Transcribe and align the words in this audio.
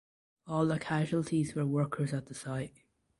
All 0.47 0.65
the 0.65 0.79
casualties 0.79 1.53
were 1.53 1.67
workers 1.67 2.11
at 2.11 2.25
the 2.25 2.33
site. 2.33 2.73